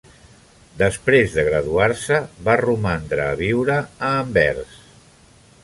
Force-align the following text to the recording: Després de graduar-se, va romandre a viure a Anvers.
Després 0.77 1.35
de 1.39 1.43
graduar-se, 1.47 2.17
va 2.49 2.57
romandre 2.63 3.27
a 3.35 3.39
viure 3.43 3.77
a 4.09 4.13
Anvers. 4.25 4.73